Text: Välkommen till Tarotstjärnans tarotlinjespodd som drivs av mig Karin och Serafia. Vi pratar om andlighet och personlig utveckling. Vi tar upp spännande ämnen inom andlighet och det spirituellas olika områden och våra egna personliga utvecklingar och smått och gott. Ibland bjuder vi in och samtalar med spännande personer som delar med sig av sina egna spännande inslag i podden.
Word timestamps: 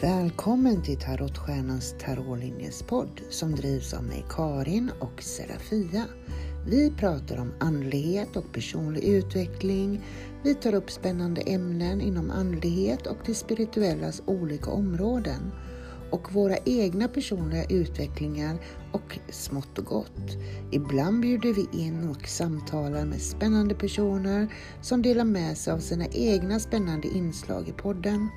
Välkommen 0.00 0.82
till 0.82 0.98
Tarotstjärnans 0.98 1.94
tarotlinjespodd 1.98 3.20
som 3.30 3.54
drivs 3.54 3.94
av 3.94 4.04
mig 4.04 4.24
Karin 4.30 4.90
och 5.00 5.22
Serafia. 5.22 6.04
Vi 6.66 6.90
pratar 6.90 7.40
om 7.40 7.52
andlighet 7.60 8.36
och 8.36 8.52
personlig 8.52 9.04
utveckling. 9.04 10.00
Vi 10.42 10.54
tar 10.54 10.74
upp 10.74 10.90
spännande 10.90 11.40
ämnen 11.40 12.00
inom 12.00 12.30
andlighet 12.30 13.06
och 13.06 13.16
det 13.26 13.34
spirituellas 13.34 14.22
olika 14.26 14.70
områden 14.70 15.52
och 16.10 16.32
våra 16.32 16.56
egna 16.64 17.08
personliga 17.08 17.64
utvecklingar 17.64 18.56
och 18.92 19.18
smått 19.30 19.78
och 19.78 19.84
gott. 19.84 20.36
Ibland 20.72 21.20
bjuder 21.20 21.52
vi 21.52 21.84
in 21.84 22.08
och 22.08 22.28
samtalar 22.28 23.04
med 23.04 23.20
spännande 23.22 23.74
personer 23.74 24.48
som 24.82 25.02
delar 25.02 25.24
med 25.24 25.58
sig 25.58 25.72
av 25.72 25.78
sina 25.78 26.06
egna 26.06 26.60
spännande 26.60 27.08
inslag 27.08 27.68
i 27.68 27.72
podden. 27.72 28.28